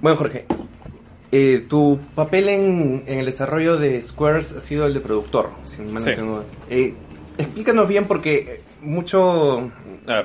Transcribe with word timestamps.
Bueno, 0.00 0.16
Jorge, 0.16 0.44
eh, 1.32 1.64
tu 1.68 1.98
papel 2.14 2.48
en, 2.48 3.04
en 3.06 3.18
el 3.18 3.26
desarrollo 3.26 3.76
de 3.76 4.00
Squares 4.02 4.52
ha 4.52 4.60
sido 4.60 4.86
el 4.86 4.94
de 4.94 5.00
productor, 5.00 5.50
si 5.64 5.82
mal 5.82 5.94
no 5.94 6.00
Sí. 6.00 6.14
tengo- 6.14 6.44
Eh, 6.70 6.94
explícanos 7.36 7.88
bien 7.88 8.04
porque 8.06 8.62
mucho 8.80 9.70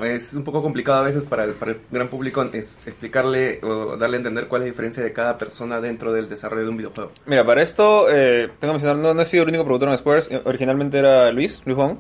es 0.04 0.34
un 0.34 0.44
poco 0.44 0.62
complicado 0.62 1.00
a 1.00 1.04
veces 1.04 1.24
para 1.24 1.44
el, 1.44 1.54
para 1.54 1.72
el 1.72 1.78
gran 1.92 2.08
público 2.08 2.42
es 2.54 2.80
explicarle 2.86 3.60
o 3.64 3.98
darle 3.98 4.18
a 4.18 4.20
entender 4.20 4.48
cuál 4.48 4.62
es 4.62 4.68
la 4.68 4.72
diferencia 4.72 5.04
de 5.04 5.12
cada 5.12 5.38
persona 5.38 5.82
dentro 5.82 6.14
del 6.14 6.30
desarrollo 6.30 6.64
de 6.64 6.70
un 6.70 6.78
videojuego. 6.78 7.12
Mira, 7.26 7.46
para 7.46 7.62
esto, 7.64 8.08
eh, 8.10 8.48
tengo 8.60 8.74
que 8.74 8.78
mencionar, 8.80 8.98
no, 8.98 9.14
no 9.14 9.22
he 9.22 9.26
sido 9.26 9.44
el 9.44 9.50
único 9.50 9.66
productor 9.66 9.90
en 9.90 9.98
Squares. 9.98 10.30
eh, 10.32 10.42
Originalmente 10.46 11.00
era 11.00 11.32
Luis, 11.32 11.62
Luis 11.66 11.78
Wong. 11.78 11.98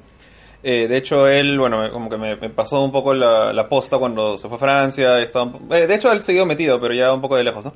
Eh, 0.64 0.88
de 0.88 0.98
hecho, 0.98 1.28
él, 1.28 1.60
bueno, 1.60 1.92
como 1.92 2.10
que 2.10 2.18
me, 2.18 2.38
pasó 2.38 2.82
un 2.82 2.92
poco 2.92 3.14
la, 3.14 3.52
la 3.52 3.68
posta 3.68 3.98
cuando 3.98 4.38
se 4.38 4.48
fue 4.48 4.56
a 4.56 4.60
Francia. 4.60 5.20
Estaba, 5.20 5.52
eh, 5.72 5.88
de 5.88 5.96
hecho, 5.96 6.12
él 6.12 6.24
siguió 6.24 6.46
metido, 6.46 6.80
pero 6.80 6.94
ya 6.94 7.14
un 7.14 7.22
poco 7.22 7.36
de 7.36 7.44
lejos, 7.44 7.66
¿no? 7.66 7.74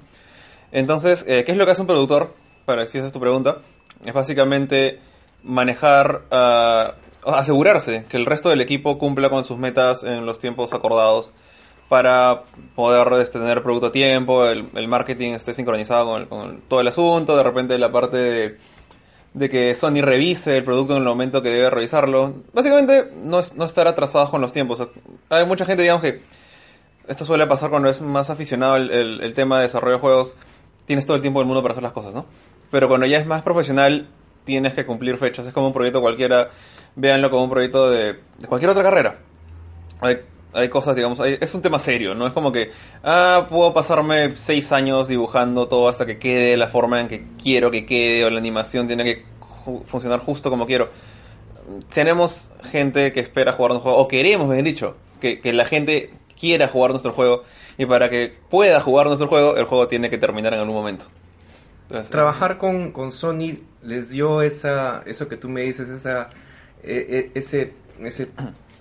Entonces, 0.71 1.25
eh, 1.27 1.43
¿qué 1.45 1.51
es 1.51 1.57
lo 1.57 1.65
que 1.65 1.71
hace 1.71 1.81
un 1.81 1.87
productor? 1.87 2.33
Para 2.65 2.85
si 2.85 2.97
esa 2.97 3.07
es 3.07 3.13
tu 3.13 3.19
pregunta. 3.19 3.57
Es 4.05 4.13
básicamente 4.13 4.99
manejar, 5.43 6.23
ah, 6.31 6.93
asegurarse 7.25 8.05
que 8.09 8.17
el 8.17 8.25
resto 8.25 8.49
del 8.49 8.61
equipo 8.61 8.97
cumpla 8.97 9.29
con 9.29 9.43
sus 9.45 9.57
metas 9.57 10.03
en 10.03 10.25
los 10.25 10.39
tiempos 10.39 10.73
acordados 10.73 11.33
para 11.89 12.43
poder 12.75 13.07
este, 13.21 13.39
tener 13.39 13.63
producto 13.63 13.87
a 13.87 13.91
tiempo, 13.93 14.45
el, 14.45 14.69
el 14.75 14.87
marketing 14.89 15.31
esté 15.33 15.53
sincronizado 15.53 16.05
con, 16.07 16.21
el- 16.21 16.27
con 16.27 16.61
todo 16.67 16.81
el 16.81 16.87
asunto, 16.89 17.37
de 17.37 17.43
repente 17.43 17.77
la 17.77 17.91
parte 17.91 18.17
de, 18.17 18.57
de 19.37 19.49
que 19.49 19.75
Sony 19.75 20.01
revise 20.01 20.57
el 20.57 20.63
producto 20.63 20.93
en 20.93 20.99
el 21.03 21.07
momento 21.07 21.41
que 21.41 21.49
debe 21.49 21.69
revisarlo. 21.69 22.33
Básicamente 22.53 23.07
no, 23.23 23.41
no 23.55 23.65
estar 23.65 23.87
atrasados 23.87 24.29
con 24.31 24.41
los 24.41 24.51
tiempos. 24.51 24.87
Hay 25.29 25.45
mucha 25.45 25.65
gente, 25.65 25.83
digamos 25.83 26.01
que 26.01 26.21
esto 27.07 27.23
suele 27.23 27.45
pasar 27.45 27.69
cuando 27.69 27.87
es 27.89 28.01
más 28.01 28.29
aficionado 28.29 28.75
el, 28.77 29.21
el- 29.21 29.33
tema 29.33 29.57
de 29.57 29.63
desarrollo 29.63 29.95
de 29.95 30.01
juegos, 30.01 30.35
tienes 30.85 31.05
todo 31.05 31.15
el 31.15 31.21
tiempo 31.21 31.39
del 31.39 31.45
mundo 31.47 31.61
para 31.61 31.73
hacer 31.73 31.83
las 31.83 31.91
cosas, 31.91 32.15
¿no? 32.15 32.25
Pero 32.71 32.87
cuando 32.89 33.05
ya 33.05 33.19
es 33.19 33.25
más 33.27 33.43
profesional, 33.43 34.07
tienes 34.43 34.73
que 34.73 34.85
cumplir 34.85 35.17
fechas. 35.17 35.45
Es 35.47 35.53
como 35.53 35.67
un 35.67 35.73
proyecto 35.73 36.01
cualquiera, 36.01 36.49
véanlo 36.95 37.29
como 37.29 37.43
un 37.43 37.49
proyecto 37.49 37.89
de, 37.91 38.13
de 38.39 38.47
cualquier 38.47 38.71
otra 38.71 38.83
carrera. 38.83 39.19
Hay 40.53 40.69
cosas, 40.69 40.95
digamos, 40.95 41.19
hay- 41.19 41.37
es 41.39 41.53
un 41.53 41.61
tema 41.61 41.77
serio, 41.79 42.15
no 42.15 42.25
es 42.27 42.33
como 42.33 42.51
que, 42.51 42.71
ah, 43.03 43.45
puedo 43.49 43.73
pasarme 43.73 44.35
seis 44.35 44.71
años 44.71 45.07
dibujando 45.07 45.67
todo 45.67 45.87
hasta 45.89 46.05
que 46.05 46.17
quede 46.17 46.57
la 46.57 46.67
forma 46.67 46.99
en 47.01 47.07
que 47.07 47.23
quiero 47.41 47.69
que 47.71 47.85
quede, 47.85 48.25
o 48.25 48.29
la 48.29 48.39
animación 48.39 48.87
tiene 48.87 49.03
que 49.03 49.25
ju- 49.39 49.83
funcionar 49.85 50.19
justo 50.19 50.49
como 50.49 50.65
quiero. 50.65 50.89
Tenemos 51.93 52.51
gente 52.63 53.11
que 53.11 53.19
espera 53.19 53.51
jugar 53.53 53.71
un 53.73 53.79
juego, 53.79 53.97
o 53.97 54.07
queremos, 54.07 54.49
bien 54.49 54.63
dicho, 54.63 54.95
que, 55.19 55.39
que 55.41 55.51
la 55.53 55.65
gente 55.65 56.11
quiera 56.39 56.67
jugar 56.67 56.91
nuestro 56.91 57.11
juego, 57.13 57.43
y 57.77 57.85
para 57.85 58.09
que 58.09 58.33
pueda 58.49 58.79
jugar 58.79 59.07
nuestro 59.07 59.27
juego, 59.27 59.57
el 59.57 59.65
juego 59.65 59.87
tiene 59.87 60.09
que 60.09 60.17
terminar 60.17 60.53
en 60.53 60.59
algún 60.61 60.75
momento. 60.75 61.07
Entonces, 61.87 62.11
Trabajar 62.11 62.57
con, 62.57 62.91
con 62.91 63.11
Sony 63.11 63.59
les 63.83 64.09
dio 64.09 64.41
esa, 64.41 65.03
eso 65.05 65.27
que 65.27 65.37
tú 65.37 65.49
me 65.49 65.61
dices, 65.61 65.89
esa, 65.89 66.29
eh, 66.83 67.05
eh, 67.09 67.31
ese, 67.33 67.73
ese 68.01 68.27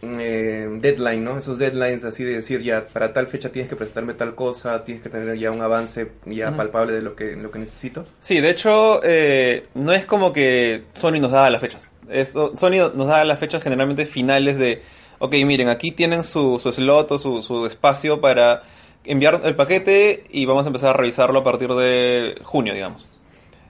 eh, 0.02 0.68
deadline, 0.80 1.24
¿no? 1.24 1.38
Esos 1.38 1.58
deadlines 1.58 2.04
así 2.04 2.24
de 2.24 2.34
decir 2.36 2.62
ya 2.62 2.86
para 2.86 3.12
tal 3.12 3.26
fecha 3.26 3.50
tienes 3.50 3.68
que 3.68 3.76
presentarme 3.76 4.14
tal 4.14 4.34
cosa, 4.34 4.84
tienes 4.84 5.02
que 5.02 5.08
tener 5.10 5.36
ya 5.38 5.50
un 5.50 5.60
avance 5.62 6.12
ya 6.26 6.54
palpable 6.56 6.92
de 6.94 7.02
lo 7.02 7.14
que, 7.16 7.36
lo 7.36 7.50
que 7.50 7.58
necesito. 7.58 8.04
Sí, 8.20 8.40
de 8.40 8.50
hecho, 8.50 9.00
eh, 9.02 9.66
no 9.74 9.92
es 9.92 10.06
como 10.06 10.32
que 10.32 10.84
Sony 10.94 11.18
nos 11.20 11.30
daba 11.32 11.50
las 11.50 11.60
fechas. 11.60 11.88
Es- 12.08 12.30
Sony 12.32 12.90
nos 12.94 13.08
daba 13.08 13.24
las 13.24 13.38
fechas 13.38 13.62
generalmente 13.62 14.06
finales 14.06 14.58
de, 14.58 14.82
ok, 15.18 15.34
miren, 15.44 15.68
aquí 15.68 15.90
tienen 15.90 16.24
su, 16.24 16.58
su 16.60 16.70
slot 16.72 17.10
o 17.12 17.18
su, 17.18 17.42
su 17.42 17.66
espacio 17.66 18.20
para 18.20 18.62
enviar 19.04 19.40
el 19.44 19.54
paquete 19.56 20.24
y 20.30 20.46
vamos 20.46 20.66
a 20.66 20.68
empezar 20.68 20.90
a 20.90 20.92
revisarlo 20.98 21.38
a 21.40 21.44
partir 21.44 21.68
de 21.72 22.38
junio, 22.42 22.74
digamos. 22.74 23.06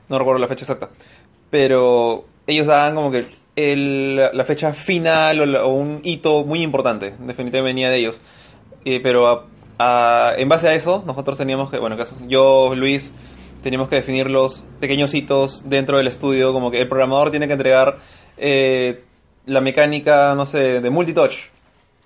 No 0.09 0.19
recuerdo 0.19 0.41
la 0.41 0.49
fecha 0.49 0.65
exacta. 0.65 0.89
Pero 1.51 2.25
ellos 2.47 2.67
daban 2.67 2.95
como 2.95 3.11
que 3.11 3.27
el- 3.57 4.17
la 4.17 4.45
fecha 4.45 4.73
final 4.75 5.41
o, 5.41 5.47
la- 5.47 5.65
un 5.67 6.01
hito 6.05 6.45
muy 6.45 6.63
importante. 6.63 7.15
Definitivamente 7.19 7.61
venía 7.63 7.91
de 7.91 7.97
ellos. 7.99 8.21
Eh, 8.85 9.01
pero 9.03 9.29
a- 9.29 9.45
a- 9.79 10.35
en 10.37 10.49
base 10.49 10.69
a 10.69 10.75
eso, 10.75 11.03
nosotros 11.07 11.37
teníamos 11.39 11.71
que, 11.71 11.79
bueno, 11.79 11.97
yo, 12.29 12.73
Luis, 12.77 13.13
teníamos 13.63 13.89
que 13.89 13.97
definir 13.97 14.31
los 14.31 14.63
pequeños 14.81 15.13
hitos 15.15 15.69
dentro 15.69 15.97
del 15.99 16.07
estudio, 16.07 16.53
como 16.53 16.71
que 16.71 16.81
el 16.81 16.89
programador 16.89 17.31
tiene 17.31 17.47
que 17.49 17.55
entregar 17.55 17.99
eh, 18.39 19.03
la 19.47 19.61
mecánica, 19.61 20.35
no 20.37 20.45
sé, 20.47 20.81
de 20.81 20.91
multitouch, 20.91 21.35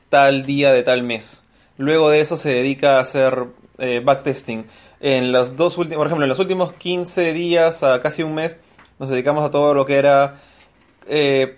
tal 0.09 0.47
día 0.47 0.73
de 0.73 0.83
tal 0.85 1.03
mes. 1.03 1.43
Luego 1.77 2.09
de 2.11 2.21
eso 2.21 2.37
se 2.37 2.51
dedica 2.51 2.99
a 2.99 3.01
hacer 3.01 3.47
eh, 3.79 4.01
backtesting. 4.05 4.67
En 5.01 5.33
los 5.33 5.57
dos 5.57 5.77
últimos, 5.79 5.97
por 5.99 6.07
ejemplo, 6.07 6.25
en 6.25 6.29
los 6.29 6.39
últimos 6.39 6.73
15 6.75 7.33
días 7.33 7.83
a 7.83 8.01
casi 8.01 8.23
un 8.23 8.35
mes, 8.35 8.59
nos 8.99 9.09
dedicamos 9.09 9.45
a 9.45 9.51
todo 9.51 9.73
lo 9.75 9.87
que 9.87 9.97
era 9.97 10.37
eh, 11.11 11.57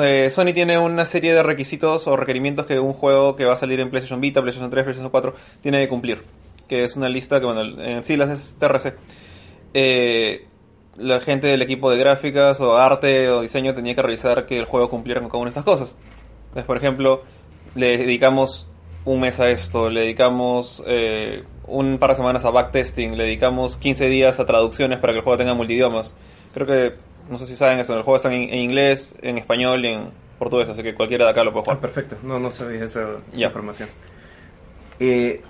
eh, 0.00 0.30
Sony 0.30 0.52
tiene 0.52 0.78
una 0.78 1.04
serie 1.04 1.34
de 1.34 1.42
requisitos 1.42 2.06
o 2.06 2.16
requerimientos 2.16 2.66
que 2.66 2.78
un 2.78 2.92
juego 2.92 3.36
que 3.36 3.44
va 3.44 3.54
a 3.54 3.56
salir 3.56 3.80
en 3.80 3.90
PlayStation 3.90 4.20
Vita, 4.20 4.40
PlayStation 4.40 4.70
3, 4.70 4.84
PlayStation 4.84 5.10
4 5.10 5.34
tiene 5.60 5.80
que 5.80 5.88
cumplir. 5.88 6.22
Que 6.68 6.84
es 6.84 6.96
una 6.96 7.08
lista 7.08 7.40
que, 7.40 7.46
bueno, 7.46 7.82
en 7.82 8.04
siglas 8.04 8.30
es 8.30 8.56
TRC. 8.58 8.94
Eh, 9.74 10.46
la 10.96 11.20
gente 11.20 11.48
del 11.48 11.60
equipo 11.62 11.90
de 11.90 11.98
gráficas 11.98 12.60
o 12.60 12.76
arte 12.76 13.28
o 13.28 13.42
diseño 13.42 13.74
tenía 13.74 13.94
que 13.94 14.02
revisar 14.02 14.46
que 14.46 14.56
el 14.56 14.64
juego 14.64 14.88
cumpliera 14.88 15.20
con 15.20 15.28
cada 15.28 15.40
una 15.40 15.48
de 15.48 15.50
estas 15.50 15.64
cosas. 15.64 15.96
Entonces, 16.44 16.64
por 16.64 16.76
ejemplo, 16.76 17.22
le 17.74 17.98
dedicamos 17.98 18.68
un 19.04 19.20
mes 19.20 19.40
a 19.40 19.50
esto, 19.50 19.90
le 19.90 20.02
dedicamos 20.02 20.82
eh, 20.86 21.42
un 21.66 21.98
par 21.98 22.10
de 22.10 22.16
semanas 22.16 22.44
a 22.44 22.50
backtesting, 22.50 23.18
le 23.18 23.24
dedicamos 23.24 23.76
15 23.76 24.08
días 24.08 24.40
a 24.40 24.46
traducciones 24.46 24.98
para 24.98 25.12
que 25.12 25.18
el 25.18 25.24
juego 25.24 25.36
tenga 25.36 25.54
multidiomas. 25.54 26.14
Creo 26.54 26.66
que, 26.66 26.94
no 27.30 27.38
sé 27.38 27.46
si 27.46 27.56
saben 27.56 27.78
eso, 27.78 27.96
el 27.96 28.02
juego 28.02 28.16
está 28.16 28.32
en, 28.34 28.42
en 28.42 28.58
inglés, 28.60 29.14
en 29.22 29.38
español 29.38 29.84
y 29.84 29.88
en 29.88 30.10
portugués, 30.38 30.68
así 30.68 30.82
que 30.82 30.94
cualquiera 30.94 31.24
de 31.26 31.30
acá 31.30 31.44
lo 31.44 31.52
puede 31.52 31.62
Ah, 31.62 31.64
jugar. 31.76 31.80
perfecto. 31.80 32.16
No, 32.22 32.38
no 32.40 32.50
sabía 32.50 32.84
esa, 32.84 33.06
información. 33.32 33.88
Eh, 35.00 35.40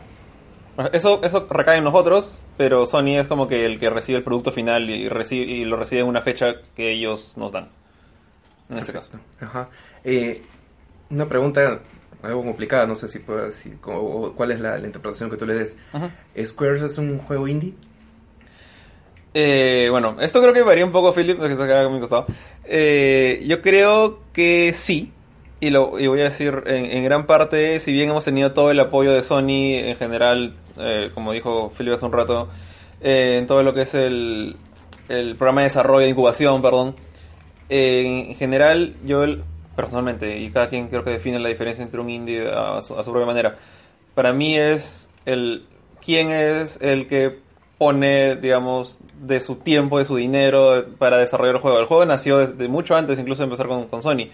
Eso, 0.93 1.21
eso 1.23 1.47
recae 1.51 1.79
en 1.79 1.85
nosotros, 1.85 2.41
pero 2.57 2.85
Sony 2.87 3.19
es 3.19 3.29
como 3.29 3.47
que 3.47 3.65
el 3.65 3.79
que 3.79 3.91
recibe 3.91 4.19
el 4.19 4.25
producto 4.25 4.51
final 4.51 4.91
y, 4.91 5.09
recibe, 5.09 5.45
y 5.45 5.65
lo 5.65 5.77
recibe 5.77 6.01
en 6.03 6.09
una 6.09 6.21
fecha 6.21 6.57
que 6.75 6.91
ellos 6.91 7.37
nos 7.37 7.53
dan. 7.53 7.69
En 8.69 8.79
este 8.79 8.93
caso. 8.93 9.11
Ajá. 9.41 9.69
Eh, 10.03 10.43
una 11.11 11.29
pregunta 11.29 11.81
algo 12.23 12.43
complicada, 12.43 12.87
no 12.87 12.97
sé 12.97 13.07
si 13.07 13.19
puedo 13.21 13.45
decir, 13.45 13.77
o- 13.85 13.93
o 13.93 14.33
cuál 14.33 14.51
es 14.51 14.61
la, 14.61 14.77
la 14.79 14.87
interpretación 14.87 15.31
que 15.31 15.37
tú 15.37 15.47
le 15.47 15.55
des. 15.55 15.79
Ajá. 15.93 16.11
¿Squares 16.45 16.83
es 16.83 16.99
un 16.99 17.19
juego 17.19 17.47
indie? 17.47 17.75
Eh, 19.35 19.89
bueno, 19.91 20.17
esto 20.21 20.41
creo 20.41 20.55
que 20.55 20.63
varía 20.63 20.85
un 20.85 20.93
poco, 20.93 21.13
Philip, 21.13 21.41
que 21.41 21.53
está 21.53 21.65
acá 21.65 21.83
a 21.83 21.89
mi 21.89 21.99
costado. 21.99 22.27
Eh, 22.65 23.43
yo 23.47 23.61
creo 23.61 24.21
que 24.33 24.73
sí. 24.73 25.13
Y, 25.61 25.71
lo, 25.71 25.99
y 25.99 26.07
voy 26.07 26.21
a 26.21 26.25
decir, 26.25 26.63
en, 26.67 27.05
gran 27.05 27.27
parte, 27.27 27.81
si 27.81 27.93
bien 27.93 28.11
hemos 28.11 28.25
tenido 28.25 28.53
todo 28.53 28.71
el 28.71 28.79
apoyo 28.81 29.13
de 29.13 29.23
Sony 29.23 29.79
en 29.79 29.97
general, 29.97 30.55
eh, 30.79 31.11
como 31.15 31.33
dijo 31.33 31.73
Philip 31.77 31.95
hace 31.95 32.05
un 32.05 32.13
rato, 32.13 32.49
eh, 33.01 33.39
en 33.39 33.47
todo 33.47 33.63
lo 33.63 33.73
que 33.73 33.83
es 33.83 33.95
el, 33.95 34.57
el 35.09 35.37
programa 35.37 35.63
de 35.63 35.69
desarrollo, 35.69 36.05
de 36.05 36.11
incubación, 36.11 36.61
perdón, 36.61 36.95
eh, 37.71 38.27
en 38.29 38.35
general, 38.35 38.95
yo 39.05 39.25
personalmente, 39.75 40.39
y 40.39 40.51
cada 40.51 40.69
quien 40.69 40.89
creo 40.89 41.03
que 41.03 41.11
define 41.11 41.39
la 41.39 41.49
diferencia 41.49 41.83
entre 41.83 42.01
un 42.01 42.11
indie 42.11 42.49
a 42.51 42.81
su, 42.83 42.99
a 42.99 43.03
su 43.03 43.11
propia 43.11 43.27
manera, 43.27 43.57
para 44.15 44.33
mí 44.33 44.57
es 44.57 45.09
el 45.25 45.65
quién 46.05 46.31
es 46.31 46.79
el 46.83 47.07
que 47.07 47.39
pone, 47.79 48.37
digamos, 48.37 48.99
de 49.21 49.41
su 49.41 49.57
tiempo, 49.57 49.99
de 49.99 50.05
su 50.05 50.17
dinero 50.17 50.85
para 50.99 51.19
desarrollar 51.19 51.57
el 51.57 51.61
juego. 51.61 51.79
El 51.79 51.87
juego 51.87 52.05
nació 52.05 52.39
desde 52.39 52.69
mucho 52.69 52.97
antes, 52.97 53.19
incluso 53.19 53.43
de 53.43 53.45
empezar 53.45 53.69
con, 53.69 53.89
con 53.89 54.03
Sony. 54.03 54.29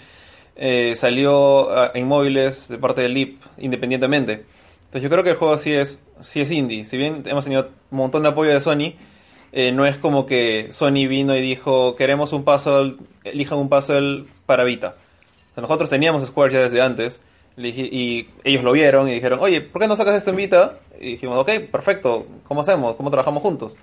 Eh, 0.56 0.94
salió 0.96 1.70
ah, 1.70 1.90
en 1.94 2.06
móviles 2.06 2.68
de 2.68 2.78
parte 2.78 3.00
de 3.02 3.08
Leap 3.08 3.36
independientemente. 3.58 4.44
Entonces 4.80 5.02
yo 5.02 5.08
creo 5.08 5.24
que 5.24 5.30
el 5.30 5.36
juego 5.36 5.56
sí 5.58 5.72
es, 5.72 6.02
sí 6.20 6.40
es 6.40 6.50
indie. 6.50 6.84
Si 6.84 6.96
bien 6.96 7.22
hemos 7.26 7.44
tenido 7.44 7.70
un 7.90 7.98
montón 7.98 8.22
de 8.24 8.28
apoyo 8.28 8.52
de 8.52 8.60
Sony, 8.60 8.94
eh, 9.52 9.72
no 9.72 9.86
es 9.86 9.96
como 9.96 10.26
que 10.26 10.68
Sony 10.72 11.06
vino 11.08 11.34
y 11.36 11.40
dijo, 11.40 11.96
queremos 11.96 12.32
un 12.32 12.44
puzzle, 12.44 12.96
elijan 13.24 13.58
un 13.58 13.68
puzzle 13.68 14.26
para 14.46 14.64
Vita. 14.64 14.96
Nosotros 15.56 15.90
teníamos 15.90 16.26
Square 16.26 16.54
ya 16.54 16.60
desde 16.60 16.80
antes 16.80 17.20
le 17.60 17.68
dije- 17.72 17.88
y 17.90 18.28
ellos 18.44 18.64
lo 18.64 18.72
vieron 18.72 19.08
y 19.08 19.12
dijeron, 19.12 19.38
oye, 19.40 19.60
¿por 19.60 19.80
qué 19.82 19.88
no 19.88 19.96
sacas 19.96 20.16
esto 20.16 20.30
en 20.30 20.36
Vita? 20.36 20.78
Y 21.00 21.12
dijimos, 21.12 21.38
ok, 21.38 21.50
perfecto, 21.70 22.26
¿cómo 22.48 22.60
hacemos? 22.62 22.96
¿Cómo 22.96 23.10
trabajamos 23.10 23.42
juntos? 23.42 23.74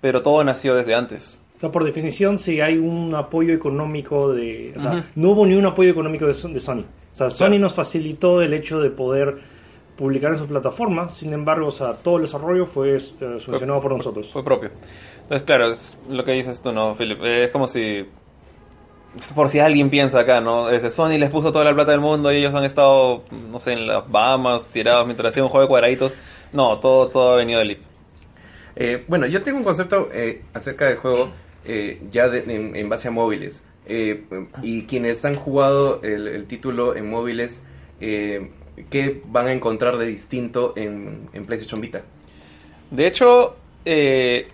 Pero 0.00 0.22
todo 0.22 0.42
nació 0.44 0.74
desde 0.74 0.94
antes. 0.94 1.40
O 1.56 1.60
sea, 1.60 1.70
por 1.70 1.84
definición, 1.84 2.38
si 2.38 2.60
hay 2.60 2.78
un 2.78 3.14
apoyo 3.14 3.52
económico 3.52 4.32
de... 4.32 4.72
O 4.76 4.80
sea, 4.80 4.90
Ujú. 4.92 5.00
no 5.16 5.30
hubo 5.30 5.46
ni 5.46 5.54
un 5.56 5.66
apoyo 5.66 5.90
económico 5.90 6.26
de, 6.26 6.32
de 6.32 6.60
Sony. 6.60 6.84
O 7.12 7.16
sea, 7.16 7.28
Sony 7.28 7.36
Claro. 7.48 7.58
nos 7.58 7.74
facilitó 7.74 8.40
el 8.40 8.54
hecho 8.54 8.80
de 8.80 8.88
poder 8.90 9.36
publicar 9.96 10.32
en 10.32 10.38
su 10.38 10.46
plataforma, 10.46 11.10
sin 11.10 11.34
embargo, 11.34 11.66
o 11.66 11.70
sea, 11.70 11.92
todo 11.92 12.16
el 12.16 12.22
desarrollo 12.22 12.64
fue 12.64 12.96
eh, 12.96 13.00
subvencionado 13.38 13.82
por 13.82 13.94
nosotros. 13.94 14.30
Fue 14.32 14.42
propio. 14.42 14.70
Entonces, 15.24 15.44
claro, 15.44 15.70
es 15.70 15.98
lo 16.08 16.24
que 16.24 16.32
dices 16.32 16.62
tú, 16.62 16.72
¿no, 16.72 16.94
Philip? 16.94 17.18
Eh, 17.22 17.44
Es 17.44 17.50
como 17.50 17.66
si... 17.66 18.06
Por 19.34 19.48
si 19.48 19.58
alguien 19.58 19.90
piensa 19.90 20.20
acá, 20.20 20.40
¿no? 20.40 20.68
Desde 20.68 20.88
Sony 20.88 21.18
les 21.18 21.30
puso 21.30 21.50
toda 21.52 21.64
la 21.64 21.74
plata 21.74 21.90
del 21.90 22.00
mundo 22.00 22.32
y 22.32 22.36
ellos 22.36 22.54
han 22.54 22.64
estado, 22.64 23.24
no 23.30 23.58
sé, 23.58 23.72
en 23.72 23.86
las 23.88 24.08
Bahamas, 24.10 24.68
tirados 24.68 25.04
mientras 25.06 25.32
hacían 25.32 25.44
un 25.44 25.50
juego 25.50 25.64
de 25.64 25.68
cuadraditos. 25.68 26.14
No, 26.52 26.78
todo, 26.78 27.08
todo 27.08 27.32
ha 27.32 27.36
venido 27.36 27.58
de 27.58 27.64
Leap. 27.64 27.80
Eh, 28.76 29.04
bueno, 29.08 29.26
yo 29.26 29.42
tengo 29.42 29.58
un 29.58 29.64
concepto 29.64 30.08
eh, 30.12 30.42
acerca 30.54 30.86
del 30.86 30.96
juego 30.98 31.30
eh, 31.64 32.00
ya 32.10 32.28
de- 32.28 32.44
en, 32.54 32.76
en 32.76 32.88
base 32.88 33.08
a 33.08 33.10
móviles. 33.10 33.64
Y 34.62 34.82
quienes 34.84 35.24
han 35.24 35.34
jugado 35.34 36.00
el, 36.04 36.28
el 36.28 36.46
título 36.46 36.94
en 36.94 37.10
móviles, 37.10 37.64
¿qué 37.98 39.22
van 39.26 39.46
a 39.48 39.52
encontrar 39.52 39.98
de 39.98 40.06
distinto 40.06 40.74
en, 40.76 41.28
en 41.32 41.44
PlayStation 41.44 41.80
Vita? 41.80 42.02
De 42.92 43.06
hecho, 43.08 43.56
eh, 43.84 44.46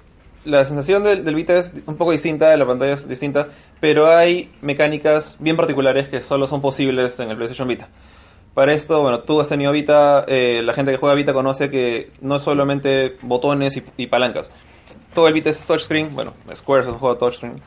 la 0.47 0.65
sensación 0.65 1.05
del, 1.05 1.25
del 1.25 1.35
Vita 1.35 1.57
es 1.57 1.73
un 1.87 1.97
poco 1.97 2.13
distinta, 2.13 2.57
la 2.57 2.67
pantalla 2.67 2.95
es 2.95 3.09
distinta, 3.09 3.49
pero 3.81 4.07
hay 4.09 4.51
mecánicas 4.63 5.37
bien 5.41 5.57
particulares 5.57 6.09
que 6.09 6.23
solo 6.23 6.47
son 6.47 6.63
posibles 6.63 7.21
en 7.21 7.31
el 7.31 7.37
PlayStation 7.37 7.69
Vita. 7.69 7.89
Para 8.55 8.73
esto, 8.73 9.03
bueno, 9.03 9.21
tú 9.21 9.41
has 9.41 9.49
tenido 9.49 9.71
Vita, 9.73 10.25
eh, 10.29 10.63
la 10.65 10.73
gente 10.73 10.93
que 10.93 10.97
juega 10.97 11.15
Vita 11.15 11.35
conoce 11.35 11.71
que 11.71 12.11
no 12.23 12.37
es 12.37 12.43
solamente 12.43 13.17
botones 13.21 13.77
y, 13.77 13.85
y 13.99 14.07
palancas. 14.07 14.51
Todo 15.13 15.29
el 15.29 15.35
Vita 15.35 15.51
es 15.51 15.67
touchscreen, 15.67 16.15
bueno, 16.15 16.33
Square 16.55 16.83
es 16.83 16.89
un 16.89 16.95
juego 16.95 17.19
touchscreen, 17.19 17.61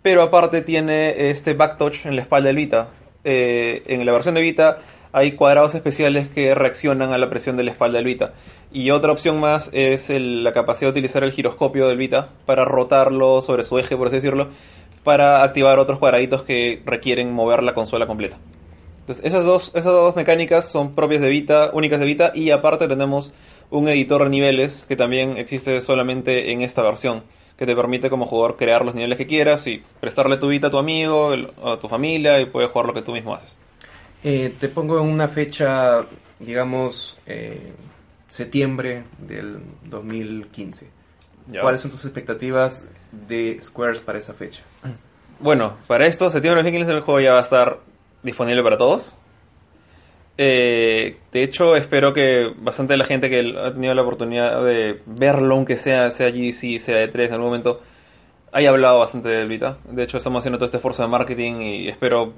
pero 0.00 0.22
aparte 0.22 0.62
tiene 0.62 1.30
este 1.30 1.54
backtouch 1.54 2.06
en 2.06 2.16
la 2.16 2.22
espalda 2.22 2.46
del 2.46 2.56
Vita. 2.56 2.88
Eh, 3.24 3.82
en 3.86 4.04
la 4.04 4.12
versión 4.12 4.34
de 4.34 4.40
Vita 4.40 4.78
hay 5.12 5.32
cuadrados 5.32 5.74
especiales 5.74 6.28
que 6.28 6.54
reaccionan 6.54 7.12
a 7.12 7.18
la 7.18 7.28
presión 7.28 7.56
de 7.56 7.64
la 7.64 7.70
espalda 7.70 7.98
del 7.98 8.06
Vita. 8.06 8.32
Y 8.72 8.90
otra 8.90 9.12
opción 9.12 9.38
más 9.38 9.68
es 9.72 10.08
el- 10.08 10.42
la 10.42 10.52
capacidad 10.52 10.88
de 10.88 10.92
utilizar 10.92 11.22
el 11.22 11.32
giroscopio 11.32 11.86
del 11.88 11.98
Vita 11.98 12.30
para 12.46 12.64
rotarlo 12.64 13.42
sobre 13.42 13.64
su 13.64 13.78
eje, 13.78 13.96
por 13.96 14.06
así 14.06 14.16
decirlo, 14.16 14.48
para 15.04 15.42
activar 15.42 15.78
otros 15.78 15.98
cuadraditos 15.98 16.42
que 16.42 16.82
requieren 16.86 17.32
mover 17.32 17.62
la 17.62 17.74
consola 17.74 18.06
completa. 18.06 18.38
Entonces, 19.00 19.24
esas 19.24 19.44
dos, 19.44 19.72
esas 19.74 19.92
dos 19.92 20.16
mecánicas 20.16 20.70
son 20.70 20.94
propias 20.94 21.20
de 21.20 21.28
Vita, 21.28 21.70
únicas 21.72 22.00
de 22.00 22.06
Vita, 22.06 22.32
y 22.34 22.50
aparte 22.50 22.88
tenemos 22.88 23.32
un 23.70 23.88
editor 23.88 24.24
de 24.24 24.30
niveles 24.30 24.86
que 24.88 24.96
también 24.96 25.36
existe 25.36 25.80
solamente 25.80 26.52
en 26.52 26.62
esta 26.62 26.82
versión, 26.82 27.24
que 27.58 27.66
te 27.66 27.74
permite 27.74 28.10
como 28.10 28.26
jugador 28.26 28.56
crear 28.56 28.84
los 28.84 28.94
niveles 28.94 29.18
que 29.18 29.26
quieras 29.26 29.66
y 29.66 29.82
prestarle 30.00 30.36
tu 30.36 30.48
Vita 30.48 30.68
a 30.68 30.70
tu 30.70 30.78
amigo, 30.78 31.34
a 31.64 31.76
tu 31.78 31.88
familia, 31.88 32.40
y 32.40 32.46
puedes 32.46 32.70
jugar 32.70 32.86
lo 32.86 32.94
que 32.94 33.02
tú 33.02 33.12
mismo 33.12 33.34
haces. 33.34 33.58
Eh, 34.24 34.54
te 34.58 34.68
pongo 34.68 35.00
en 35.00 35.08
una 35.08 35.28
fecha, 35.28 36.04
digamos, 36.38 37.18
eh, 37.26 37.72
septiembre 38.28 39.04
del 39.18 39.60
2015. 39.84 40.88
Ya. 41.50 41.60
¿Cuáles 41.60 41.80
son 41.80 41.90
tus 41.90 42.04
expectativas 42.04 42.84
de 43.10 43.58
Squares 43.60 44.00
para 44.00 44.18
esa 44.18 44.32
fecha? 44.32 44.62
Bueno, 45.40 45.76
para 45.88 46.06
esto, 46.06 46.30
septiembre 46.30 46.62
de 46.62 46.70
2015 46.70 46.92
el 46.92 47.00
juego 47.00 47.20
ya 47.20 47.32
va 47.32 47.38
a 47.38 47.42
estar 47.42 47.78
disponible 48.22 48.62
para 48.62 48.76
todos. 48.76 49.16
Eh, 50.38 51.18
de 51.32 51.42
hecho, 51.42 51.74
espero 51.76 52.12
que 52.12 52.52
bastante 52.56 52.94
de 52.94 52.98
la 52.98 53.04
gente 53.04 53.28
que 53.28 53.54
ha 53.58 53.72
tenido 53.72 53.94
la 53.94 54.02
oportunidad 54.02 54.64
de 54.64 55.00
verlo, 55.04 55.56
aunque 55.56 55.76
sea, 55.76 56.10
sea 56.10 56.30
GDC, 56.30 56.78
sea 56.78 57.04
E3 57.04 57.26
en 57.26 57.32
algún 57.32 57.48
momento, 57.48 57.82
haya 58.52 58.70
hablado 58.70 59.00
bastante 59.00 59.28
del 59.28 59.48
Vita. 59.48 59.78
De 59.90 60.04
hecho, 60.04 60.18
estamos 60.18 60.40
haciendo 60.40 60.58
todo 60.58 60.66
este 60.66 60.76
esfuerzo 60.76 61.02
de 61.02 61.08
marketing 61.08 61.54
y 61.60 61.88
espero 61.88 62.34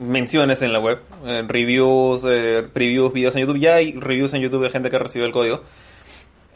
menciones 0.00 0.62
en 0.62 0.72
la 0.72 0.80
web, 0.80 1.00
eh, 1.26 1.44
reviews, 1.46 2.24
eh, 2.26 2.66
previews, 2.72 3.12
videos 3.12 3.36
en 3.36 3.42
YouTube. 3.42 3.58
Ya 3.58 3.76
hay 3.76 3.92
reviews 3.92 4.32
en 4.34 4.40
YouTube 4.40 4.64
de 4.64 4.70
gente 4.70 4.90
que 4.90 4.98
recibió 4.98 5.26
el 5.26 5.32
código. 5.32 5.62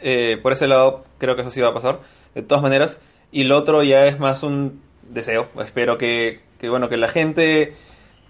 Eh, 0.00 0.38
por 0.42 0.52
ese 0.52 0.66
lado, 0.66 1.04
creo 1.18 1.36
que 1.36 1.42
eso 1.42 1.50
sí 1.50 1.60
va 1.60 1.68
a 1.68 1.74
pasar. 1.74 2.00
De 2.34 2.42
todas 2.42 2.62
maneras. 2.62 2.98
Y 3.30 3.44
lo 3.44 3.58
otro 3.58 3.82
ya 3.82 4.06
es 4.06 4.18
más 4.18 4.42
un 4.42 4.80
deseo. 5.02 5.48
Espero 5.60 5.98
que, 5.98 6.40
que, 6.58 6.68
bueno, 6.68 6.88
que 6.88 6.96
la 6.96 7.08
gente 7.08 7.74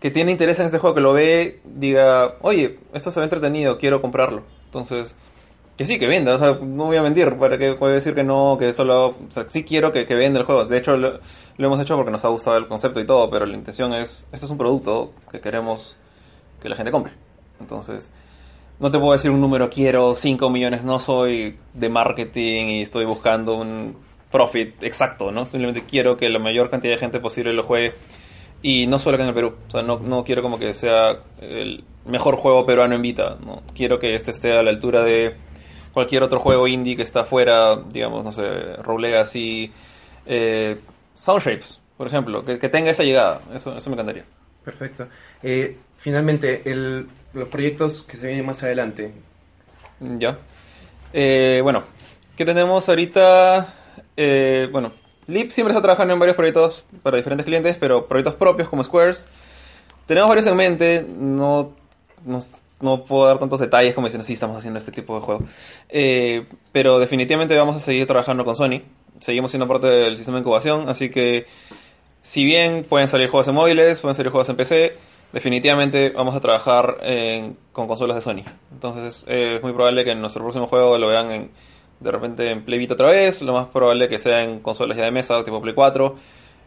que 0.00 0.10
tiene 0.10 0.32
interés 0.32 0.58
en 0.58 0.66
este 0.66 0.78
juego, 0.78 0.94
que 0.94 1.00
lo 1.00 1.12
ve, 1.12 1.60
diga, 1.64 2.36
oye, 2.42 2.78
esto 2.92 3.10
se 3.10 3.20
ve 3.20 3.24
entretenido, 3.24 3.78
quiero 3.78 4.02
comprarlo. 4.02 4.42
Entonces, 4.66 5.14
que 5.76 5.84
sí, 5.84 5.98
que 5.98 6.06
venda. 6.06 6.34
O 6.34 6.38
sea, 6.38 6.58
no 6.60 6.86
voy 6.86 6.96
a 6.96 7.02
mentir, 7.02 7.36
para 7.36 7.58
que 7.58 7.74
puede 7.74 7.94
decir 7.94 8.14
que 8.14 8.24
no, 8.24 8.56
que 8.58 8.68
esto 8.68 8.84
lo... 8.84 9.08
O 9.08 9.16
sea, 9.30 9.44
sí 9.48 9.64
quiero 9.64 9.92
que, 9.92 10.06
que 10.06 10.14
venda 10.14 10.38
el 10.38 10.46
juego. 10.46 10.64
De 10.64 10.78
hecho, 10.78 10.96
lo, 10.96 11.20
lo 11.56 11.66
hemos 11.66 11.80
hecho 11.80 11.96
porque 11.96 12.10
nos 12.10 12.24
ha 12.24 12.28
gustado 12.28 12.56
el 12.56 12.66
concepto 12.68 13.00
y 13.00 13.06
todo, 13.06 13.30
pero 13.30 13.46
la 13.46 13.54
intención 13.54 13.92
es, 13.94 14.26
este 14.32 14.46
es 14.46 14.50
un 14.50 14.58
producto 14.58 15.12
que 15.30 15.40
queremos 15.40 15.96
que 16.62 16.68
la 16.68 16.76
gente 16.76 16.90
compre. 16.90 17.12
Entonces, 17.60 18.10
no 18.80 18.90
te 18.90 18.98
puedo 18.98 19.12
decir 19.12 19.30
un 19.30 19.40
número, 19.40 19.70
quiero 19.70 20.14
5 20.14 20.50
millones, 20.50 20.84
no 20.84 20.98
soy 20.98 21.56
de 21.72 21.88
marketing 21.88 22.66
y 22.66 22.82
estoy 22.82 23.04
buscando 23.04 23.56
un 23.56 23.96
profit 24.30 24.82
exacto, 24.82 25.30
¿no? 25.30 25.44
Simplemente 25.44 25.84
quiero 25.88 26.16
que 26.16 26.28
la 26.28 26.40
mayor 26.40 26.70
cantidad 26.70 26.94
de 26.94 26.98
gente 26.98 27.20
posible 27.20 27.52
lo 27.52 27.62
juegue 27.62 27.94
y 28.62 28.86
no 28.88 28.98
solo 28.98 29.14
acá 29.14 29.22
en 29.22 29.28
el 29.28 29.34
Perú. 29.34 29.54
O 29.68 29.70
sea, 29.70 29.82
no, 29.82 30.00
no 30.00 30.24
quiero 30.24 30.42
como 30.42 30.58
que 30.58 30.72
sea 30.72 31.20
el 31.40 31.84
mejor 32.06 32.36
juego 32.36 32.66
peruano 32.66 32.96
en 32.96 33.02
Vita, 33.02 33.36
¿no? 33.44 33.62
Quiero 33.74 33.98
que 33.98 34.14
este 34.16 34.32
esté 34.32 34.56
a 34.56 34.62
la 34.62 34.70
altura 34.70 35.02
de 35.02 35.36
cualquier 35.94 36.22
otro 36.22 36.40
juego 36.40 36.66
indie 36.68 36.96
que 36.96 37.02
está 37.02 37.20
afuera, 37.20 37.76
digamos, 37.88 38.22
no 38.24 38.32
sé, 38.32 38.76
Rogue 38.82 39.02
Legacy, 39.02 39.72
eh, 40.26 40.76
Soundshapes, 41.14 41.80
por 41.96 42.06
ejemplo, 42.08 42.44
que, 42.44 42.58
que 42.58 42.68
tenga 42.68 42.90
esa 42.90 43.04
llegada, 43.04 43.40
eso, 43.54 43.74
eso 43.76 43.88
me 43.88 43.94
encantaría. 43.94 44.24
Perfecto. 44.64 45.06
Eh, 45.42 45.76
finalmente, 45.98 46.62
el- 46.70 47.06
los 47.32 47.48
proyectos 47.48 48.02
que 48.02 48.16
se 48.16 48.26
vienen 48.26 48.44
más 48.46 48.62
adelante. 48.62 49.12
Ya. 50.00 50.38
Eh, 51.12 51.60
bueno, 51.62 51.84
¿qué 52.36 52.44
tenemos 52.44 52.88
ahorita? 52.88 53.72
Eh, 54.16 54.68
bueno, 54.72 54.92
Lip 55.26 55.50
siempre 55.50 55.72
está 55.72 55.80
trabajando 55.82 56.12
en 56.14 56.20
varios 56.20 56.36
proyectos 56.36 56.84
para 57.02 57.16
diferentes 57.16 57.46
clientes, 57.46 57.76
pero 57.78 58.06
proyectos 58.06 58.34
propios 58.34 58.68
como 58.68 58.82
Squares. 58.84 59.26
Tenemos 60.06 60.28
varios 60.28 60.46
en 60.46 60.56
mente, 60.56 61.06
no, 61.08 61.72
no, 62.24 62.38
no 62.80 63.04
puedo 63.04 63.26
dar 63.26 63.38
tantos 63.38 63.60
detalles 63.60 63.94
como 63.94 64.06
diciendo, 64.06 64.24
sí, 64.26 64.34
estamos 64.34 64.56
haciendo 64.58 64.78
este 64.78 64.92
tipo 64.92 65.14
de 65.14 65.20
juego. 65.22 65.42
Eh, 65.88 66.46
pero 66.72 66.98
definitivamente 66.98 67.56
vamos 67.56 67.76
a 67.76 67.80
seguir 67.80 68.06
trabajando 68.06 68.44
con 68.44 68.56
Sony. 68.56 68.82
Seguimos 69.20 69.50
siendo 69.50 69.66
parte 69.68 69.86
del 69.86 70.16
sistema 70.16 70.36
de 70.38 70.40
incubación, 70.40 70.88
así 70.88 71.08
que 71.08 71.46
si 72.20 72.44
bien 72.44 72.84
pueden 72.88 73.08
salir 73.08 73.28
juegos 73.28 73.48
en 73.48 73.54
móviles, 73.54 74.00
pueden 74.00 74.14
salir 74.14 74.30
juegos 74.32 74.48
en 74.48 74.56
PC, 74.56 74.96
definitivamente 75.32 76.10
vamos 76.10 76.34
a 76.34 76.40
trabajar 76.40 76.98
en- 77.02 77.56
con 77.72 77.86
consolas 77.86 78.16
de 78.16 78.22
Sony. 78.22 78.42
Entonces 78.72 79.24
es 79.28 79.62
muy 79.62 79.72
probable 79.72 80.04
que 80.04 80.10
en 80.12 80.20
nuestro 80.20 80.42
próximo 80.42 80.66
juego 80.66 80.98
lo 80.98 81.08
vean 81.08 81.30
en- 81.30 81.50
de 82.00 82.10
repente 82.10 82.50
en 82.50 82.64
Play 82.64 82.78
Vita 82.78 82.94
otra 82.94 83.10
vez, 83.10 83.40
lo 83.40 83.52
más 83.52 83.66
probable 83.66 84.08
que 84.08 84.18
sea 84.18 84.42
en 84.42 84.60
consolas 84.60 84.96
ya 84.96 85.04
de 85.04 85.10
mesa, 85.10 85.42
tipo 85.44 85.60
Play 85.62 85.74
4, 85.74 86.16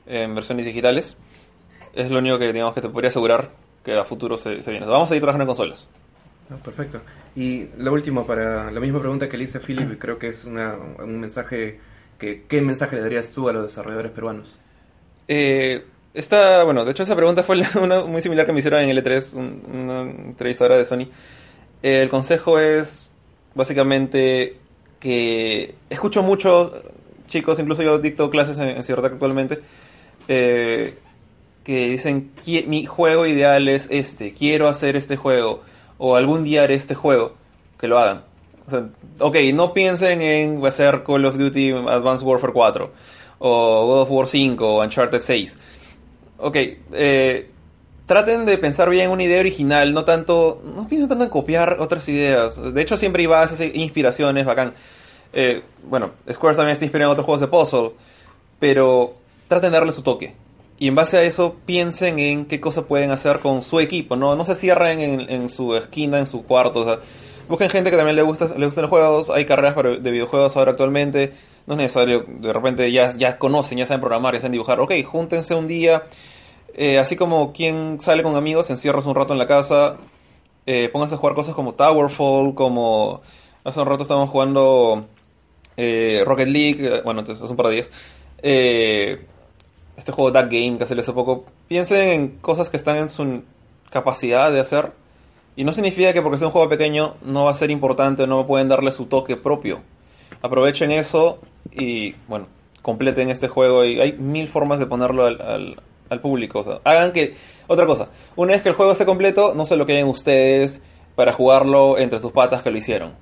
en 0.06 0.34
versiones 0.36 0.66
digitales. 0.66 1.18
Es 1.94 2.12
lo 2.12 2.20
único 2.20 2.38
que 2.40 2.54
digamos 2.54 2.74
que 2.74 2.82
te 2.82 2.90
podría 2.90 3.10
asegurar 3.10 3.52
que 3.84 3.94
a 3.98 4.04
futuro 4.04 4.38
se, 4.38 4.62
se 4.62 4.72
viene. 4.72 4.86
Vamos 4.86 5.04
a 5.04 5.08
seguir 5.10 5.22
trabajando 5.22 5.44
en 5.44 5.48
consolas. 5.48 5.90
Perfecto. 6.64 7.02
Y 7.36 7.68
lo 7.78 7.92
último, 7.94 8.26
para 8.26 8.72
la 8.72 8.80
misma 8.80 9.00
pregunta 9.00 9.28
que 9.28 9.38
le 9.38 9.44
hice 9.44 9.58
a 9.58 9.62
Philip, 9.62 10.00
creo 10.00 10.18
que 10.18 10.30
es 10.30 10.46
una- 10.46 10.76
un 11.00 11.20
mensaje 11.20 11.80
que 12.18 12.44
¿qué 12.48 12.62
mensaje 12.62 12.96
le 12.96 13.02
darías 13.04 13.32
tú 13.32 13.48
a 13.50 13.54
los 13.54 13.64
desarrolladores 13.64 14.12
peruanos? 14.12 14.58
Eh, 15.28 15.84
esta, 16.14 16.64
bueno, 16.64 16.84
de 16.86 16.92
hecho 16.92 17.04
esa 17.04 17.16
pregunta 17.16 17.44
fue 17.44 17.58
una 17.82 18.06
muy 18.06 18.22
similar 18.22 18.46
que 18.46 18.54
me 18.54 18.60
hicieron 18.60 18.82
en 18.82 18.90
L3, 18.90 19.34
un- 19.34 19.62
una 19.72 20.02
entrevistadora 20.02 20.78
de 20.78 20.86
Sony. 20.86 21.08
Eh, 21.84 22.02
el 22.02 22.10
consejo 22.10 22.60
es 22.60 23.12
básicamente 23.54 24.56
que 25.00 25.76
escucho 25.90 26.24
mucho, 26.24 26.82
chicos, 27.28 27.60
incluso 27.60 27.84
yo 27.84 28.00
dicto 28.00 28.30
clases 28.30 28.58
en, 28.60 28.70
en 28.70 28.78
actualmente, 29.06 29.60
eh, 30.28 30.96
que 31.64 31.90
dicen, 31.90 32.32
"Qui- 32.46 32.66
mi 32.66 32.86
juego 32.86 33.26
ideal 33.26 33.68
es 33.68 33.90
este, 33.92 34.34
quiero 34.34 34.68
hacer 34.70 34.96
este 34.96 35.18
juego, 35.18 35.62
o 35.98 36.16
algún 36.16 36.44
día 36.44 36.64
haré 36.64 36.76
este 36.76 36.96
juego, 36.96 37.34
que 37.80 37.88
lo 37.88 37.98
hagan. 37.98 38.24
O 39.20 39.28
ok, 39.28 39.36
no 39.54 39.74
piensen 39.74 40.22
en 40.22 40.66
hacer 40.66 41.04
Call 41.04 41.26
of 41.26 41.38
Duty 41.38 41.72
Advanced 41.72 42.26
Warfare 42.26 42.54
4, 42.54 42.92
o 43.40 43.86
God 43.86 44.02
of 44.02 44.12
War 44.12 44.28
5, 44.28 44.66
o 44.68 44.84
Uncharted 44.84 45.22
6. 45.22 45.58
Ok, 46.40 46.56
eh, 46.94 47.50
traten 48.06 48.46
de 48.46 48.58
pensar 48.58 48.90
bien 48.90 49.10
una 49.10 49.24
idea 49.24 49.40
original, 49.40 49.94
no 49.94 50.06
tanto, 50.06 50.62
no 50.64 50.88
piensen 50.88 51.10
tanto 51.10 51.24
en 51.24 51.30
copiar 51.30 51.78
otras 51.80 52.08
ideas. 52.10 52.62
De 52.74 52.82
hecho, 52.82 52.98
siempre 52.98 53.22
hay 53.22 53.28
bases, 53.28 53.60
hay 53.60 53.72
inspiraciones, 53.76 54.46
bacán. 54.46 54.74
Eh, 55.34 55.62
bueno, 55.84 56.12
Square 56.32 56.56
también 56.56 56.74
está 56.74 56.86
inspirado 56.86 57.12
en 57.12 57.14
otros 57.14 57.26
juegos 57.26 57.42
de 57.42 57.48
puzzle, 57.48 57.92
pero 58.60 59.16
traten 59.48 59.72
de 59.72 59.78
darle 59.78 59.92
su 59.92 60.02
toque. 60.02 60.34
Y 60.80 60.88
en 60.88 60.96
base 60.96 61.18
a 61.18 61.24
eso, 61.24 61.56
piensen 61.66 62.20
en 62.20 62.46
qué 62.46 62.60
cosas 62.60 62.84
pueden 62.86 63.12
hacer 63.12 63.40
con 63.40 63.64
su 63.64 63.80
equipo, 63.80 64.16
no, 64.16 64.36
no 64.36 64.46
se 64.46 64.56
cierren 64.56 65.00
en, 65.00 65.30
en 65.30 65.50
su 65.50 65.76
esquina, 65.76 66.20
en 66.20 66.28
su 66.28 66.44
cuarto, 66.44 66.82
o 66.82 66.86
sea, 66.86 67.00
busquen 67.50 67.70
gente 67.70 67.90
que 67.90 67.98
también 67.98 68.16
le 68.16 68.22
gusta 68.22 68.54
le 68.56 68.66
gustan 68.66 68.84
los 68.84 68.90
juegos, 68.90 69.30
hay 69.32 69.46
carreras 69.46 69.76
de 69.76 70.12
videojuegos 70.12 70.56
ahora 70.56 70.72
actualmente, 70.72 71.34
no 71.66 71.74
es 71.74 71.78
necesario, 71.80 72.26
de 72.28 72.54
repente 72.54 72.92
ya, 72.92 73.16
ya 73.18 73.40
conocen, 73.40 73.80
ya 73.80 73.86
saben 73.86 74.02
programar, 74.02 74.36
ya 74.36 74.42
saben 74.42 74.52
dibujar, 74.52 74.80
ok, 74.80 74.94
júntense 75.04 75.56
un 75.56 75.68
día, 75.68 76.04
eh, 76.76 77.00
así 77.00 77.16
como 77.16 77.54
quien 77.54 78.00
sale 78.00 78.22
con 78.22 78.36
amigos, 78.36 78.70
encierras 78.70 79.06
un 79.08 79.16
rato 79.16 79.34
en 79.34 79.40
la 79.40 79.48
casa, 79.48 79.98
eh, 80.68 80.90
pónganse 80.90 81.16
a 81.16 81.18
jugar 81.18 81.36
cosas 81.36 81.56
como 81.56 81.74
Towerfall, 81.74 82.54
como 82.54 83.22
hace 83.64 83.80
un 83.80 83.88
rato 83.88 84.04
estábamos 84.04 84.30
jugando 84.30 85.08
eh, 85.76 86.24
Rocket 86.26 86.48
League, 86.48 86.86
eh, 86.86 87.02
bueno, 87.04 87.22
entonces 87.22 87.44
hace 87.44 87.52
un 87.52 87.58
par 87.58 87.68
de 87.68 87.74
días, 87.74 87.92
eh, 88.42 89.26
este 89.98 90.14
juego 90.14 90.32
Duck 90.32 90.50
Game 90.50 90.78
que 90.78 90.86
salió 90.86 91.02
hace 91.02 91.12
poco, 91.12 91.44
piensen 91.68 92.10
en 92.10 92.28
cosas 92.38 92.70
que 92.70 92.78
están 92.78 92.96
en 92.96 93.10
su 93.10 93.44
capacidad 93.90 94.52
de 94.52 94.62
hacer, 94.62 94.94
y 95.58 95.64
no 95.64 95.74
significa 95.74 96.14
que 96.14 96.22
porque 96.22 96.38
sea 96.38 96.48
un 96.48 96.54
juego 96.54 96.70
pequeño 96.70 97.16
no 97.24 97.46
va 97.46 97.52
a 97.52 97.56
ser 97.56 97.72
importante 97.72 98.28
no 98.28 98.46
pueden 98.46 98.70
darle 98.70 98.92
su 98.92 99.08
toque 99.08 99.36
propio. 99.36 99.82
aprovechen 100.42 100.92
eso 100.92 101.40
y, 101.72 102.14
bueno, 102.28 102.48
completen 102.84 103.30
este 103.32 103.48
juego. 103.48 103.84
Y 103.84 104.00
hay 104.00 104.14
mil 104.14 104.48
formas 104.48 104.80
de 104.80 104.86
ponerlo 104.86 105.26
al, 105.26 105.42
al, 105.42 105.76
al 106.10 106.22
público. 106.22 106.64
Hagan 106.84 107.12
que. 107.12 107.36
Otra 107.68 107.86
cosa, 107.86 108.10
una 108.36 108.54
vez 108.54 108.62
que 108.62 108.70
el 108.70 108.76
juego 108.76 108.92
esté 108.92 109.06
completo, 109.06 109.54
no 109.54 109.66
se 109.66 109.76
lo 109.76 109.86
queden 109.86 110.08
ustedes 110.08 110.82
para 111.16 111.34
jugarlo 111.34 111.98
entre 111.98 112.20
sus 112.20 112.32
patas 112.32 112.62
que 112.62 112.72
lo 112.72 112.78
hicieron. 112.78 113.16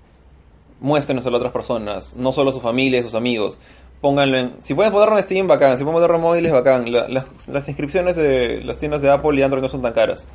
Muéstrenoselo 0.82 1.38
a 1.38 1.40
otras 1.40 1.54
personas, 1.54 2.16
no 2.16 2.32
solo 2.32 2.50
a 2.52 2.54
su 2.54 2.60
familia 2.60 3.00
y 3.00 3.04
sus 3.04 3.16
amigos. 3.16 3.58
Pónganlo 4.06 4.38
en. 4.38 4.54
Si 4.60 4.76
pueden 4.76 4.94
ponerlo 4.94 5.18
en 5.18 5.24
Steam, 5.24 5.48
bacán. 5.48 5.80
Si 5.80 5.84
pueden 5.84 5.96
ponerlo 5.96 6.18
en 6.18 6.22
móviles, 6.22 6.52
bacán. 6.52 6.92
La- 6.92 7.08
las, 7.48 7.68
inscripciones 7.68 8.16
de 8.16 8.62
las 8.64 8.78
tiendas 8.78 9.02
de 9.02 9.10
Apple 9.10 9.36
y 9.36 9.42
Android 9.42 9.64
no 9.64 9.68
son 9.68 9.82
tan 9.82 9.94
caras. 9.94 10.28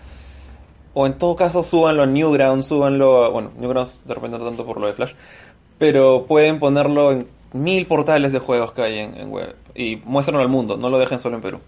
O 0.93 1.07
en 1.07 1.13
todo 1.17 1.37
caso, 1.37 1.63
súbanlo 1.63 2.03
a 2.03 2.07
Newgrounds, 2.07 2.67
súbanlo 2.67 3.23
a. 3.23 3.29
Bueno, 3.29 3.53
Newgrounds 3.61 4.01
de 4.05 4.13
repente 4.13 4.39
no 4.41 4.45
tanto 4.45 4.67
por 4.67 4.81
lo 4.81 4.89
de 4.89 4.93
Flash. 4.93 5.13
Pero 5.79 6.25
pueden 6.27 6.59
ponerlo 6.59 7.13
en 7.13 7.29
mil 7.53 7.87
portales 7.87 8.33
de 8.33 8.41
juegos 8.41 8.73
que 8.73 8.83
hay 8.83 8.99
en, 8.99 9.17
en 9.17 9.31
web. 9.31 9.55
Y 9.77 10.01
muéstrenlo 10.05 10.43
al 10.43 10.49
mundo, 10.49 10.77
no 10.77 10.89
lo 10.91 10.99
dejen 10.99 11.21
solo 11.21 11.37
en 11.37 11.43
Perú. 11.43 11.61